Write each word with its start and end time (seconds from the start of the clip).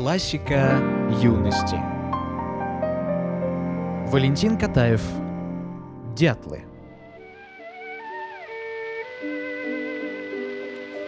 Классика 0.00 0.80
юности. 1.20 1.76
Валентин 4.10 4.56
Катаев. 4.56 5.02
Дятлы. 6.16 6.62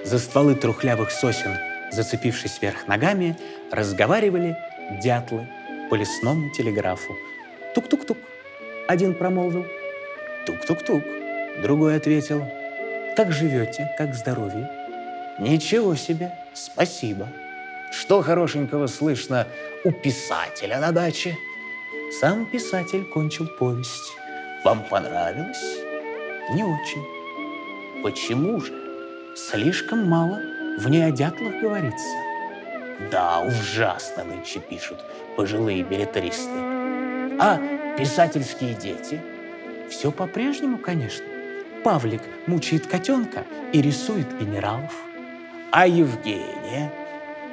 За 0.05 0.19
стволы 0.19 0.57
трухлявых 0.57 1.11
сосен, 1.11 1.57
зацепившись 1.91 2.61
вверх 2.61 2.87
ногами, 2.87 3.35
разговаривали 3.71 4.59
дятлы 5.03 5.49
по 5.89 5.95
лесному 5.95 6.51
телеграфу. 6.51 7.17
Тук-тук-тук. 7.75 8.19
Один 8.89 9.15
промолвил. 9.15 9.65
Тук-тук-тук. 10.45 11.03
Другой 11.63 11.97
ответил. 11.97 12.45
Как 13.17 13.33
живете? 13.33 13.91
Как 13.97 14.15
здоровье? 14.15 14.71
Ничего 15.39 15.95
себе. 15.95 16.35
Спасибо. 16.53 17.27
Что 17.93 18.23
хорошенького 18.23 18.87
слышно 18.87 19.47
у 19.85 19.93
писателя 19.93 20.81
на 20.81 20.93
даче? 20.93 21.37
Сам 22.21 22.47
писатель 22.47 23.05
кончил 23.05 23.47
повесть. 23.47 24.17
Вам 24.65 24.83
понравилось? 24.89 25.63
Не 26.55 26.65
очень. 26.65 28.03
Почему 28.03 28.59
же? 28.61 28.73
Слишком 29.37 30.09
мало 30.09 30.41
в 30.79 30.89
ней 30.89 31.05
о 31.05 31.11
дятлах 31.11 31.61
говорится. 31.61 32.09
Да, 33.11 33.41
ужасно 33.41 34.25
нынче 34.25 34.61
пишут 34.61 34.99
пожилые 35.37 35.83
билетаристы. 35.83 36.51
А 37.39 37.61
писательские 37.99 38.73
дети? 38.73 39.21
Все 39.91 40.11
по-прежнему, 40.11 40.79
конечно. 40.79 41.27
Павлик 41.85 42.23
мучает 42.47 42.87
котенка 42.87 43.45
и 43.75 43.83
рисует 43.83 44.39
генералов. 44.39 44.95
А 45.71 45.87
Евгения? 45.87 46.91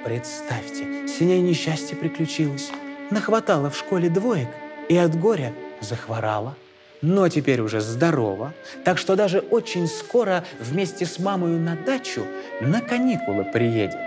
Представьте, 0.03 1.07
с 1.07 1.19
ней 1.19 1.41
несчастье 1.41 1.97
приключилось. 1.97 2.71
Нахватала 3.11 3.69
в 3.69 3.77
школе 3.77 4.09
двоек 4.09 4.47
и 4.87 4.95
от 4.95 5.19
горя 5.19 5.53
захворала. 5.81 6.55
Но 7.01 7.27
теперь 7.27 7.61
уже 7.61 7.81
здорова, 7.81 8.53
так 8.83 8.97
что 8.97 9.15
даже 9.15 9.39
очень 9.39 9.87
скоро 9.87 10.43
вместе 10.59 11.05
с 11.05 11.19
мамой 11.19 11.59
на 11.59 11.75
дачу 11.75 12.25
на 12.61 12.81
каникулы 12.81 13.43
приедет. 13.45 13.99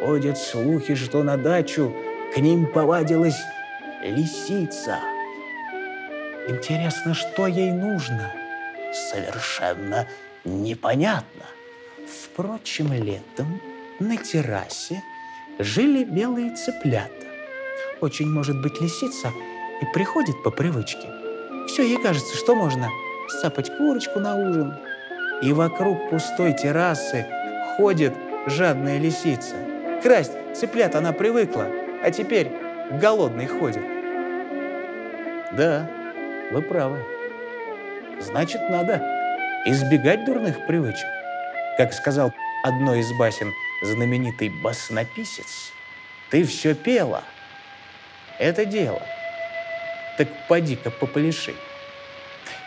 Ходят 0.00 0.38
слухи, 0.38 0.94
что 0.94 1.22
на 1.22 1.36
дачу 1.36 1.94
к 2.34 2.38
ним 2.38 2.66
повадилась 2.66 3.40
лисица. 4.02 4.98
Интересно, 6.48 7.14
что 7.14 7.46
ей 7.46 7.72
нужно? 7.72 8.32
Совершенно 8.92 10.06
непонятно. 10.44 11.44
Впрочем, 12.06 12.92
летом 12.92 13.60
на 14.00 14.16
террасе 14.16 15.02
жили 15.58 16.04
белые 16.04 16.56
цыплята. 16.56 17.26
Очень 18.00 18.30
может 18.30 18.60
быть 18.60 18.80
лисица 18.80 19.30
и 19.82 19.84
приходит 19.92 20.42
по 20.42 20.50
привычке. 20.50 21.06
Все 21.68 21.82
ей 21.82 22.02
кажется, 22.02 22.34
что 22.36 22.54
можно 22.54 22.88
сапать 23.28 23.70
курочку 23.76 24.18
на 24.18 24.36
ужин. 24.36 24.74
И 25.42 25.52
вокруг 25.52 26.10
пустой 26.10 26.54
террасы 26.54 27.26
ходит 27.76 28.14
жадная 28.46 28.98
лисица. 28.98 29.54
Красть 30.02 30.32
цыплят 30.54 30.94
она 30.94 31.12
привыкла, 31.12 31.66
а 32.02 32.10
теперь 32.10 32.50
голодный 32.90 33.46
ходит. 33.46 33.82
Да, 35.52 35.88
вы 36.52 36.62
правы. 36.62 37.04
Значит, 38.20 38.62
надо 38.70 39.02
избегать 39.66 40.24
дурных 40.24 40.66
привычек. 40.66 41.06
Как 41.76 41.92
сказал 41.92 42.32
одной 42.64 43.00
из 43.00 43.12
басен 43.18 43.52
знаменитый 43.82 44.48
баснописец, 44.48 45.72
ты 46.30 46.44
все 46.44 46.74
пела. 46.74 47.24
Это 48.38 48.64
дело. 48.64 49.02
Так 50.16 50.28
поди-ка 50.48 50.90
попляши. 50.90 51.54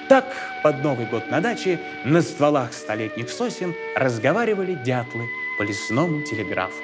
Так 0.09 0.25
под 0.63 0.84
Новый 0.84 1.06
год 1.06 1.29
на 1.31 1.40
даче 1.40 1.79
на 2.03 2.22
стволах 2.22 2.73
столетних 2.73 3.29
сосен 3.29 3.73
разговаривали 3.96 4.75
дятлы 4.75 5.25
по 5.57 5.63
лесному 5.63 6.22
телеграфу. 6.23 6.84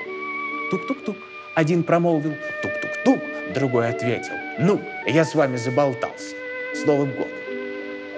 Тук-тук-тук. 0.71 1.17
Один 1.55 1.83
промолвил 1.83 2.35
тук-тук-тук, 2.61 3.19
другой 3.53 3.89
ответил. 3.89 4.33
Ну, 4.59 4.81
я 5.05 5.25
с 5.25 5.35
вами 5.35 5.57
заболтался. 5.57 6.35
С 6.73 6.85
Новым 6.85 7.11
годом. 7.11 7.31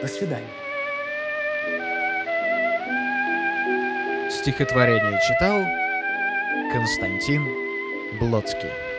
До 0.01 0.07
свидания. 0.07 0.45
Стихотворение 4.29 5.19
читал 5.27 5.63
Константин 6.71 7.43
Блоцкий. 8.19 8.90